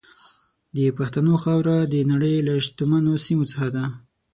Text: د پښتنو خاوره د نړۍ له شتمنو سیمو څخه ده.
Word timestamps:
د 0.75 0.77
پښتنو 0.97 1.33
خاوره 1.43 1.77
د 1.93 1.95
نړۍ 2.11 2.35
له 2.47 2.53
شتمنو 2.65 3.13
سیمو 3.25 3.45
څخه 3.51 3.67
ده. 3.75 3.85